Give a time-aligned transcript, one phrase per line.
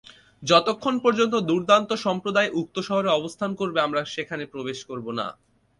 [0.43, 5.27] যতক্ষণ পর্যন্ত দুর্দান্ত সম্প্রদায় উক্ত শহরে অবস্থান করবে, আমরা সেখানে প্রবেশ করব না।